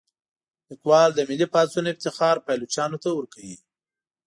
لیکوال 0.69 1.09
د 1.15 1.19
ملي 1.29 1.47
پاڅون 1.53 1.85
افتخار 1.89 2.35
پایلوچانو 2.45 2.97
ته 3.03 3.09
ورکوي. 3.13 3.57